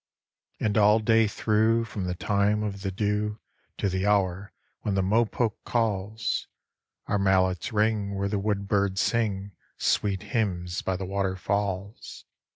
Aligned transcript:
And 0.59 0.79
all 0.79 0.97
day 0.97 1.27
through, 1.27 1.85
from 1.85 2.05
the 2.05 2.15
time 2.15 2.63
of 2.63 2.81
the 2.81 2.89
dew 2.89 3.39
To 3.77 3.87
the 3.87 4.07
hour 4.07 4.51
when 4.81 4.95
the 4.95 5.03
mopoke 5.03 5.63
calls, 5.63 6.47
Our 7.05 7.19
mallets 7.19 7.71
ring 7.71 8.15
where 8.15 8.27
the 8.27 8.39
woodbirds 8.39 8.97
sing 8.99 9.51
Sweet 9.77 10.23
hymns 10.33 10.81
by 10.81 10.95
the 10.95 11.05
waterfalls. 11.05 12.25